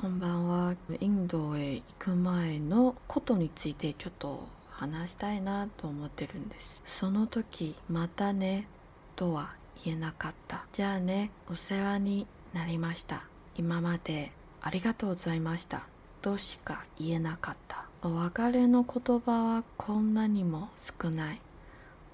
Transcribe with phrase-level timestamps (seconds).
[0.00, 0.74] こんばんは。
[0.98, 6.82] インドへ行く前のことについてちょっと話したいなと思ってるんです。
[6.86, 8.66] その時、またね
[9.14, 9.50] とは
[9.84, 10.64] 言えなかった。
[10.72, 13.24] じゃあね、お世話になりました。
[13.58, 14.32] 今まで
[14.62, 15.82] ありがとうございました。
[16.22, 17.84] としか言えなかった。
[18.02, 21.42] お別れの言葉はこんなにも少ない。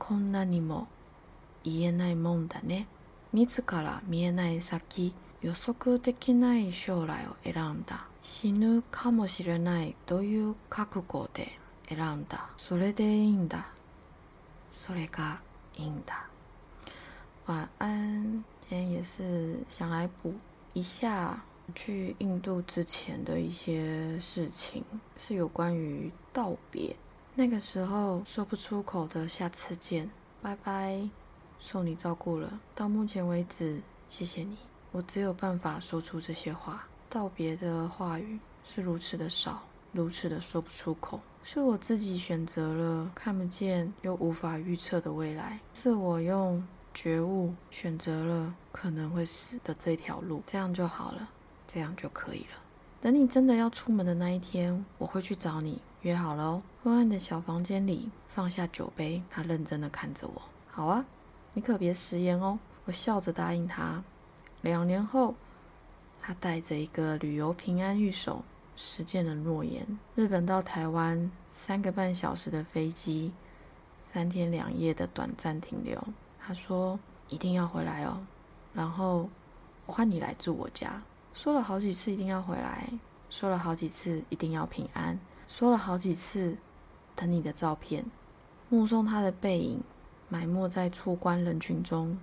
[0.01, 0.89] こんなにも
[1.63, 2.89] 言えないもんだね。
[3.33, 8.07] 自ら見えない先、予測できない将来を選んだ。
[8.23, 11.59] 死ぬかもしれないという覚悟で
[11.89, 12.49] 選んだ。
[12.59, 13.69] それでいいんだ。
[14.73, 15.41] それが
[15.77, 16.29] いいんだ。
[17.47, 20.35] 晚安，今天也是想来补
[20.73, 21.45] 一下
[21.75, 24.83] 去印度之前的一些事情，
[25.17, 26.97] 是有关于道别。
[27.37, 30.11] 那个时候说不出口的下次见，
[30.43, 31.09] 拜拜，
[31.61, 32.59] 受你照顾了。
[32.75, 34.57] 到目前为止，谢谢你，
[34.93, 36.87] 我只有办法说出这些话。
[37.09, 51.29] 道别的话语是如此的少，如此的说不出口，是我自己选择了看不见又无法预测的未来，是我用觉悟选择了可能会死的这条路，这样就好了，
[51.67, 52.59] 这样就可以了。
[53.01, 56.63] 等你真的要出门的那一天，我会去找你，约好了哦。
[56.83, 60.43] 昏暗的小房间里放下酒杯，他认真的看着我。
[60.67, 61.05] 好啊，
[61.53, 62.59] 你可别食言哦。
[62.85, 64.03] 我笑着答应他。
[64.67, 65.37] 两年后，
[66.21, 68.43] 他带着一个旅游平安玉手，
[68.75, 69.87] 实践了诺言。
[70.17, 73.33] 日本到台湾三个半小时的飞机，
[74.03, 76.03] 三天两夜的短暂停留。
[76.41, 78.27] 他说一定要回来哦，
[78.75, 79.29] 然后
[79.87, 81.01] 换你来住我家。
[81.33, 82.91] 说了好几次一定要回来，
[83.31, 86.57] 说了好几次一定要平安，说了好几次
[87.15, 88.05] 等你的照片，
[88.69, 89.81] 目送他的背影
[90.29, 92.19] 埋没在出关人群中。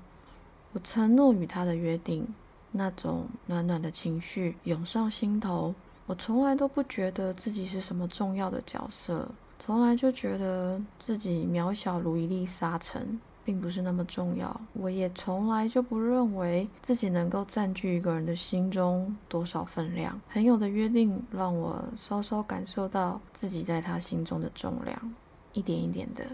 [0.73, 2.27] 我承诺与他的约定，
[2.71, 5.73] 那种暖暖的情绪涌上心头。
[6.05, 13.19] 我从来都不觉得自己是什么重要的角色，从来就觉得自己渺小如一粒沙尘。
[13.45, 20.17] 并不是那么重要，我也从来就不认为自己能够占据一个人的心中多少分量。
[20.31, 25.13] 朋友的约定让我稍稍感受到自己在他心中的重量，
[25.51, 26.25] 一点一点的，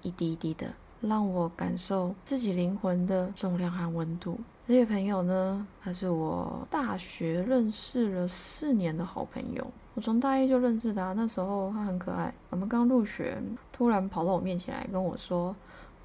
[0.00, 0.72] 一滴一滴的，
[1.08, 4.38] 让我感受自己灵魂的重量和温度。
[4.66, 13.40] 这位朋友呢，他是我大学认识了四年的好朋友，我从大一就认识他，那时候他很可爱，我们刚入学，
[13.72, 15.54] 突然跑到我面前来跟我说。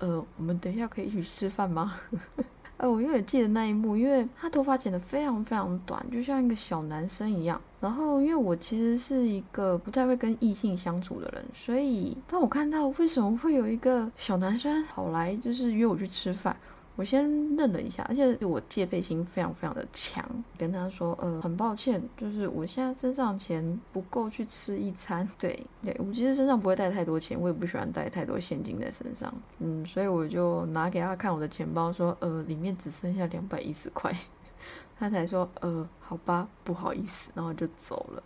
[0.01, 1.99] 呃，我们等一下可以一起吃饭吗？
[2.79, 7.59] 哎，我永远记得那一幕，因为他头发剪得非常非常短，就像一个小男生一样。
[7.81, 16.55] 然后，因为我其实是一个不太会跟异性相处的人，所以当我看到为什么会有一个小男生跑来，就是约我去吃饭。
[16.99, 20.21] 我先愣了一下，而且我戒备心非常非常的强，
[20.57, 25.25] 跟他说，呃，很抱歉，就是我现在身上钱不够去吃一餐。
[25.39, 29.33] 对，对我其实身上不会带太多钱，我也不喜欢带太多现金在身上。
[29.59, 34.13] 嗯，所以我就拿给他看我的钱包，说，呃，里面只剩下两百一十块。
[34.99, 38.23] 他才说，呃，好吧，不好意思，然后就走了。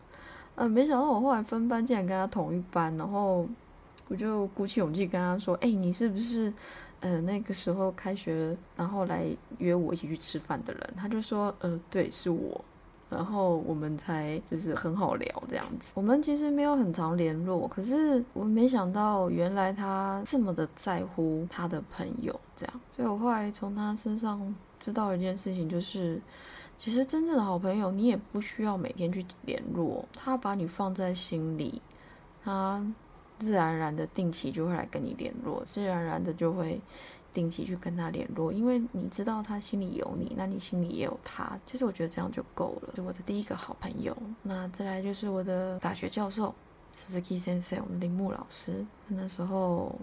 [0.56, 3.48] 呃，没想到我后来分班竟然跟他同一班，然后
[4.08, 6.52] 我就鼓起勇气跟他说，哎，你是不是？
[7.04, 9.26] 呃，那个时候开学，然后来
[9.58, 12.64] 约我一起去吃饭的人，他就说，呃，对，是我，
[13.10, 15.92] 然后我们才就是很好聊这样子。
[15.96, 22.82] 我们其实没有很常联络，可是我没想到原来他这么的在乎他的朋友，这样。
[22.96, 26.22] 所以我后来从他身上知道一件事情，就是
[26.78, 31.82] 其实真正的好朋友，你也不需要每天去联络，他把你放在心里，
[32.42, 32.82] 他。
[33.44, 36.80] 自然而然的定期就会来跟你联络，自然而然的就会
[37.34, 41.60] 定期去跟他联络，因为你知道他心里有你，那你心里也有他。
[41.66, 42.94] 其实我觉得这样就够了。
[42.96, 46.56] 就我的第一个好朋友，那再来就是我的大学教授
[46.96, 48.86] ，Suzuki 先生我们铃木老师。
[49.10, 49.94] 那时候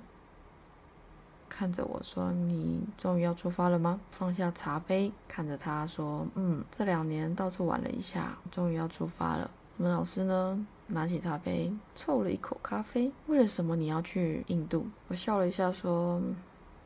[1.48, 10.66] 看着我说：“你终于要出发了吗？”放下茶杯，看着他说：“嗯，这两年到处玩了一下，终于要出发了。”我们老师呢？
[10.92, 13.10] 拿起茶杯，凑了一口咖啡。
[13.26, 14.86] 为了什么你要去印度？
[15.08, 16.20] 我笑了一下，说：“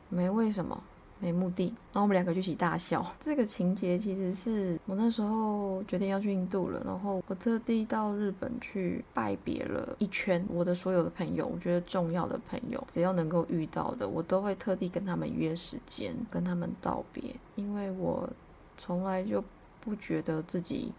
[0.09, 0.81] 没为什么，
[1.19, 3.05] 没目的。”然后我们两个就一起大笑。
[3.19, 11.47] 这个情节其实是我那时候决定要去印度了，然后我特地到日本去拜别了一圈我的所有的朋友。
[11.47, 17.23] 我觉得重要的朋友，只要能够遇到的，我都会特地跟他们约时间，跟他们道别，
[17.55, 18.29] 因为我
[18.77, 19.43] 从来就
[19.81, 20.91] 不觉得自己。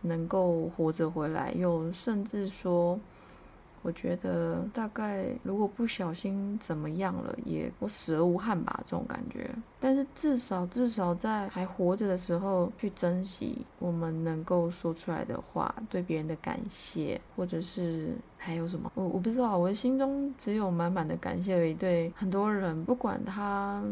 [0.00, 2.98] 能够活着回来，又甚至说，
[3.82, 9.50] 我觉得大概如果不小心怎么样了，也我死而无憾吧，这种感觉。
[9.78, 21.74] 但是至少至少在还活着的时候，去珍惜我们能够说出来的话，对别人的感谢，或者是还有什么，我我不知道，我的心中只有满满的感谢而已。
[21.74, 23.82] 对很多人，不管他。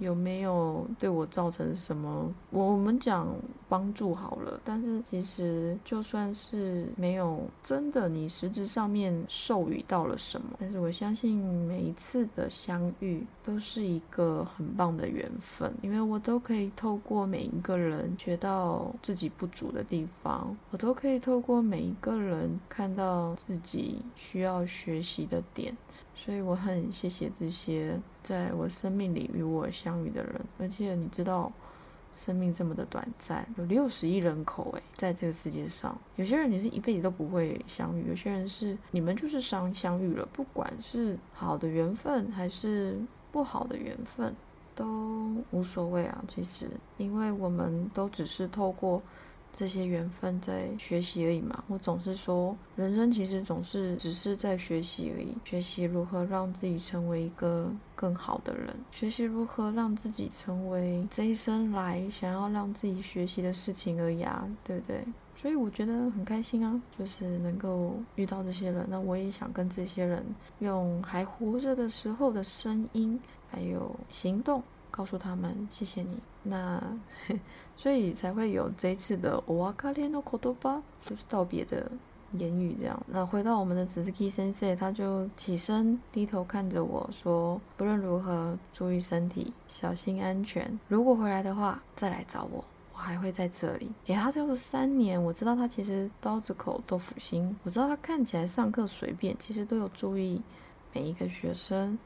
[0.00, 2.32] 有没有对我造成什么？
[2.50, 3.28] 我们讲
[3.68, 25.76] 帮助好了，但是其实就算是没有真的，你实质上面授予到了什么，但是我相信每一次的相遇都是一个很棒的缘分，因为我都可以透过每一个人学到自己不足的地方，我都可以透过每一个人看到自己需要学习的点。
[26.14, 31.52] 所以我很谢谢这些在我生命里与我相相遇的人，而且你知道，
[32.14, 43.00] 生命这么的短暂，有六十亿人口诶，在这个世界上，有些人你是一辈子都不会相遇，有些人是你们就是相相遇了，不管是好的缘分还是
[43.32, 44.32] 不好的缘分，
[44.76, 46.24] 都无所谓啊。
[46.28, 49.02] 其实，因为我们都只是透过。
[49.52, 51.62] 这些缘分在学习而已嘛。
[51.68, 65.04] 我总是说，人生其实总是只是在学习而已，学习如何让自己成为一个更好的人，学习如何让自己成为这一生来想要让自己学习的事情而已啊，对不对？
[65.36, 68.86] 所以我觉得很开心啊，就是能够遇到这些人。
[68.90, 70.22] 那我也想跟这些人
[70.58, 73.18] 用还活着的时候的声音，
[73.48, 74.62] 还有行动。
[74.90, 76.82] 告诉他们谢谢你，那
[77.76, 81.90] 所以才会有这一次的 oakale no kotoba，就是道别的
[82.32, 83.00] 言语这样。
[83.06, 90.78] 那回到我们的紫 k i 先生，他就起身低头看着我说：“不论如何，注意身体，小心安全。
[90.88, 100.40] 如果回来的话，再来找我，我还会在这里。”给他就是三年，我知道他其实刀子口豆腐心，我知道他看起来上课随便，其实都有注意
[100.92, 101.98] 每一个学生。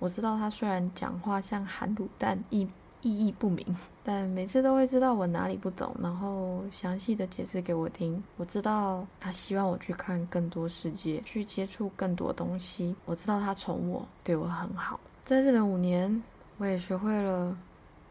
[0.00, 2.66] 我知道他虽然讲话像含卤蛋，意
[3.02, 3.64] 意义不明，
[4.02, 8.22] 但每次都会知道我哪里不懂，然后详细的解释给我听。
[8.36, 12.96] 我知道他希望我去看更多世界，去接触更多东西。
[13.04, 14.98] 我知道他宠我，对我很好。
[15.24, 16.22] 在日本五年，
[16.56, 17.56] 我也学会了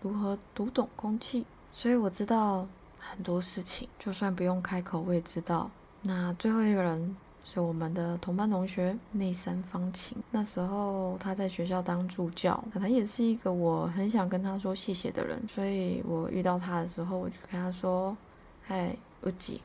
[0.01, 2.67] 如何读懂空气，所以我知道
[2.99, 5.69] 很多事情，就算不用开口，我也知道。
[6.03, 7.15] 那最后一个人。
[7.51, 18.15] 是我们的同班同学内山方晴，那时候他在学校当助教，他也是一个我很想跟他说谢谢的人，所以我遇到他的时候，我就跟他说
[18.61, 19.59] ：“嗨，乌吉，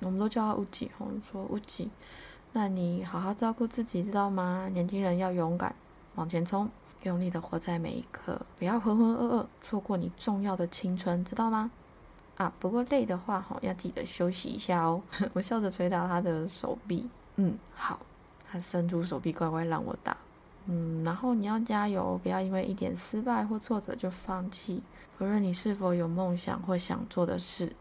[0.00, 1.88] 我们都叫他乌吉，我们说乌吉，
[2.52, 4.68] 那你好好照顾自己，知道吗？
[4.70, 5.74] 年轻人要勇敢
[6.16, 6.68] 往前冲，
[7.04, 11.70] 用力的活在每一刻，不要浑浑噩噩，错过你重要的青春，知道吗？
[12.36, 15.00] 啊，不过累的话，哈，要记得休息一下哦。
[15.32, 17.08] ”我笑着捶打他的手臂。
[17.42, 17.98] 嗯，好。
[18.52, 20.16] 他伸出手臂，乖乖让我打。
[20.66, 24.82] 嗯，然后你要加油，不要因为一点失败或挫折就放弃。
[25.18, 27.72] 无论你是否有梦想或想做的事，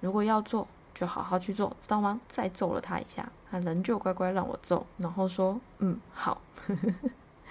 [0.00, 2.20] 如果要做，就好好去做，知道吗？
[2.28, 6.40] 再揍了他一下，他仍旧乖乖让我揍，然后说：“嗯，好。”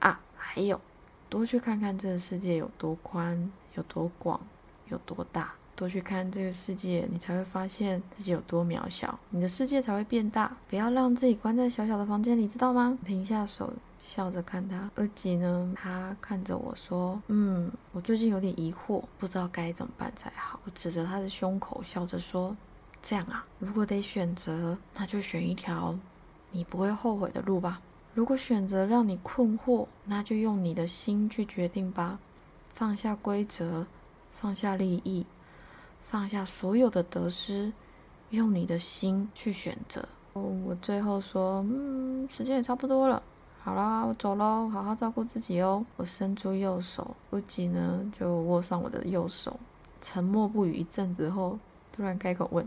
[0.00, 0.80] 啊，还有，
[1.28, 4.40] 多去看看这个世界有多宽、有多广、
[4.88, 5.52] 有多大。
[5.80, 10.54] 多去看这个世界，你才会发现自己有多渺小，你的世界才会变大。
[10.68, 12.98] 不要让自己关在小小的房间里，知道吗？
[13.06, 14.90] 停下手，笑着看他。
[14.94, 15.72] 二吉呢？
[15.74, 22.54] 他看着我说：“嗯，我最近有点疑惑，不知道该怎么办才好。”我指着他的胸口，笑着说
[23.00, 25.98] ：“这样啊，如果得选择，那就选一条
[26.50, 27.80] 你不会后悔的路吧。
[28.12, 32.18] 如果选择让你困惑，那就用你的心去决定吧。
[32.70, 33.86] 放下规则，
[34.30, 35.24] 放下利益。”
[36.04, 37.72] 放下所有的得失，
[38.30, 40.00] 用你的心去选择。
[40.32, 43.22] 哦我最后说，嗯，时间也差不多了，
[43.62, 45.84] 好啦，我走喽，好好照顾自己哦。
[45.96, 49.58] 我伸出右手，不吉呢就握上我的右手，
[50.00, 51.58] 沉默不语一阵子后，
[51.92, 52.66] 突然开口问：“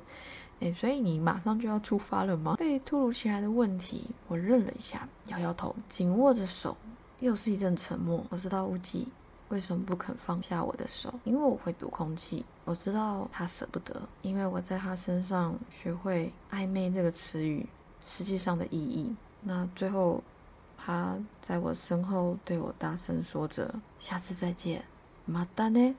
[0.59, 6.75] 哎，所以你马上就要出发了吗？”被突如其来的问题，我愣了一下，摇摇头，紧握着手，
[7.21, 8.23] 又是一阵沉默。
[8.29, 9.07] 我知道乌吉。
[9.49, 11.13] 为什么不肯放下我的手？
[11.23, 12.43] 因为我会读空气。
[12.65, 17.67] 我知道他舍不得，因为我在他身上学会“暧昧”这个词语
[18.03, 19.13] 实际上的意义。
[19.41, 20.23] 那最后，
[20.77, 24.83] 他在我身后对我大声说着：“下次再见，
[25.25, 25.95] 马达呢？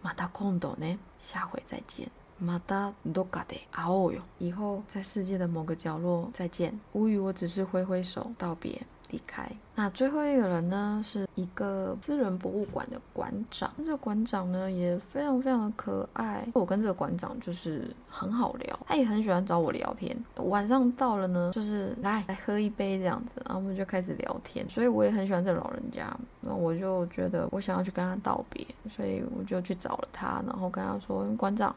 [0.00, 0.98] 马达空斗呢？
[1.18, 2.08] 下回再见，
[2.38, 4.22] 马达多嘎的啊哦哟！
[4.38, 8.80] 以后在世界的某个角落再见。”无语，我只是挥挥手道别。
[9.10, 9.50] 离开。
[9.74, 13.72] 那最后一个人呢，是一个私人博物馆的馆长。
[13.78, 16.46] 这个馆长呢也非常非常的可爱。
[16.52, 20.16] 我跟这个馆长就是很好聊，他也很喜欢找我聊天。
[20.36, 24.68] 晚上到了呢，就是来来喝一杯这样子，然后我们就开始聊天。
[24.68, 26.14] 所以我也很喜欢这老人家。
[26.40, 31.74] 那我就觉得我想要去跟他道别，所以我就去找了他，然后跟他说：“馆长，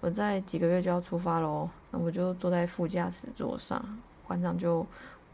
[0.00, 3.84] 我在几个月就要出发喽。”那我就坐在副驾驶座上，
[4.26, 4.86] 馆长就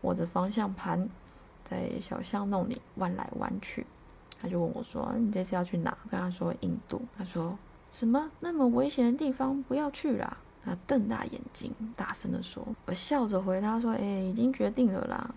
[0.02, 1.08] 握着方向盘。
[1.68, 3.86] 在小巷弄里弯来弯去，
[4.40, 7.58] 他就问我说：“你这次要去哪？”跟他说：“印度。”他说
[7.90, 15.34] ：“什么那么危险的地方不要去啦！”他瞪大眼睛，大声的说：“我笑着回他说：‘哎，已经决定了啦，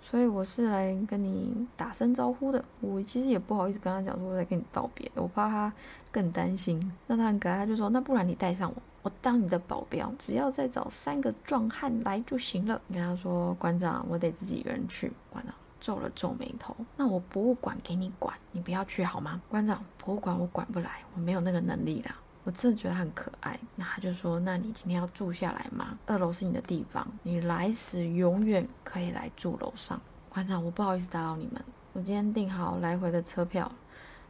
[0.00, 2.64] 所以我是来跟你打声招呼的。
[2.80, 5.72] 我其实也不好意思跟他讲说我在跟你道别，我怕他
[6.10, 12.80] 更担心。’那他很可爱，他就说：‘那不然你带上我。’我当你的保镖，只要再找三个壮汉来就行了。
[12.86, 15.12] 你跟他说，馆长，我得自己一个人去。
[15.28, 15.52] 馆长
[15.82, 16.74] 皱了皱眉头。
[16.96, 19.42] 那我博物馆给你管，你不要去好吗？
[19.50, 22.16] 馆长，博物馆我管不来，我没有那个能力啦。
[22.44, 23.58] 我真的觉得很可爱。
[23.74, 25.98] 那他就说，那你今天要住下来吗？
[26.06, 30.00] 二楼是你的地方，你来时永远可以来住楼上。
[30.28, 31.62] 馆长，我不好意思打扰你们，
[31.92, 33.70] 我今天订好来回的车票，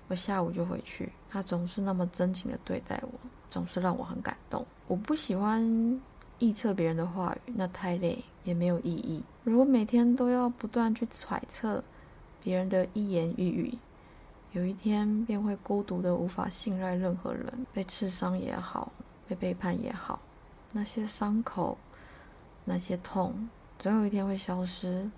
[0.08, 1.12] 我下午就回去。
[1.30, 3.20] 他总是那么真情的对待我。
[3.50, 4.66] 总是让我很感动。
[4.86, 6.00] 我不喜欢
[6.42, 9.22] 臆测别人的话语，那太累也没有意义。
[9.44, 11.84] 如果每天都要不断去揣测
[12.42, 13.78] 别人的一言一语，
[14.50, 17.46] 有一天便会孤独的无法信赖任何人。
[17.72, 18.90] 被刺伤也好，
[19.28, 20.18] 被背叛也好，
[20.72, 21.78] 那些伤口，
[22.64, 25.08] 那些痛，总有一天会消失。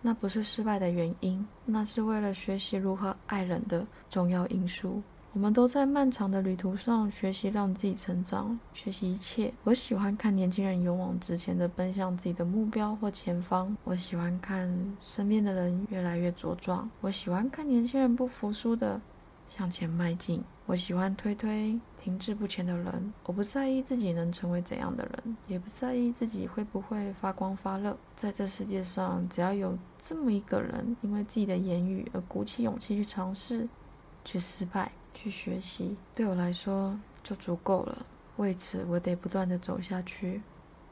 [0.00, 5.02] 那不是失败的原因，那是为了学习如何爱人的重要因素。
[5.32, 9.54] 我们都在漫长的旅途上学习，让自己成长，学习一切。
[9.62, 13.76] 我喜欢看年轻人勇往直前的奔向自己的目标或前方。
[13.84, 14.68] 我喜欢看
[15.00, 16.90] 身边的人越来越茁壮。
[17.00, 19.00] 我喜欢看年轻人不服输的
[19.48, 20.42] 向前迈进。
[20.66, 23.12] 我喜欢推推停滞不前的人。
[23.24, 27.96] 我不在意自己能成为怎样的人，也不在意自己会不会发光发热。
[28.16, 33.68] 在这世界上，只要有这么一个人，因为自己的言语而鼓起勇气去尝试，
[34.24, 34.90] 去失败。
[35.14, 38.06] 去学习对我来说就足够了。
[38.36, 40.40] 为此，我得不断的走下去。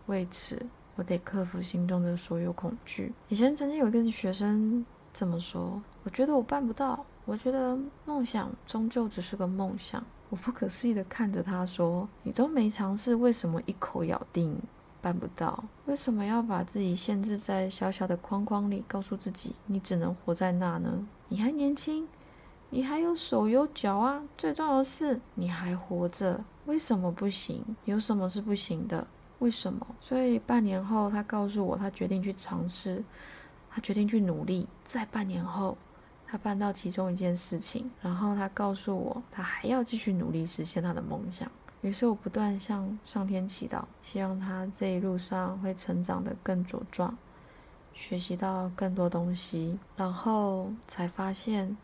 [0.06, 3.12] 为此，我得克服心中的所有恐惧。
[3.28, 4.84] 以前曾经有一个学生
[5.14, 7.04] 这么说：“我觉得我办不到。
[7.24, 14.60] 我觉得梦想终究只是个梦想。”我不可思议的看着他说：“你都没尝试，为什么一口咬定
[15.00, 15.64] 办不到？
[15.86, 21.06] 为什么要把自己限制在小小的框框里，告诉自己你只能活在那呢？
[21.28, 22.06] 你还年轻。”
[22.70, 24.22] 你还有手有脚啊！
[24.36, 27.64] 最重要的是你还活着，为什么不行？
[27.86, 29.06] 有什么是不行的？
[29.38, 29.86] 为什么？
[30.02, 33.02] 所以半年后，他告诉我，他决定去尝试，
[33.70, 34.68] 他决定去努力。
[34.84, 35.78] 在半年后，
[36.26, 41.50] 他办到其中一件事情，然后他告诉我，他还要继续努力实现他的梦想。
[41.80, 47.16] 于是我不断向上天祈祷，希望他这一路上会成长得更茁壮，
[47.94, 51.74] 学习到更多东西，然后才发现。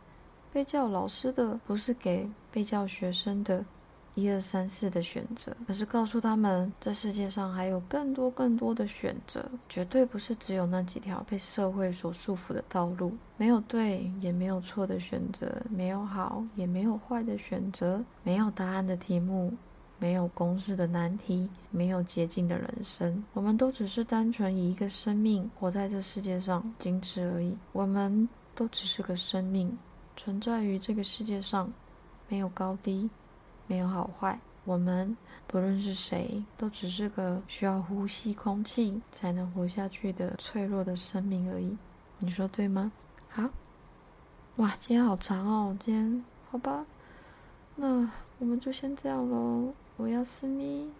[0.55, 3.65] 被教老师的不是给被教学生的
[4.15, 13.13] 一二三四的选择，而是告诉他们，这世界上还有更多更多的选择，绝对不是只有那几条被社会所束缚的道路。
[13.37, 19.53] 没有对也没有错的选择，没有好也没有坏的选择，没有答案的题目，
[19.99, 23.25] 没有公式的难题，没有捷径的人生。
[23.33, 27.57] 我们都只是单纯以一个生命活在这世界上，仅此而已。
[27.73, 29.77] 我们都只是个生命。
[30.17, 31.73] 存在于这个世界上，
[32.29, 33.11] 没有高低，
[33.67, 34.39] 没有好坏。
[34.65, 35.17] 我们
[35.47, 41.77] 不论是谁，都只是个需要呼吸空气才能活下去的脆弱的生命而已。
[42.19, 42.91] 你说对吗？
[43.29, 43.43] 好，
[44.57, 45.77] 哇，今天好长哦。
[45.79, 46.87] 今天好吧，
[47.77, 49.75] 那我们就先这样喽。
[49.97, 50.91] 我要私密。